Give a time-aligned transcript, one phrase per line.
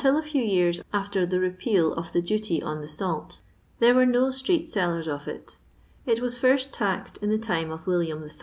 [0.23, 2.83] few years after the repeal of the duty on
[3.77, 5.59] there were no street sellers of it
[6.07, 8.31] It was d in the time of William III.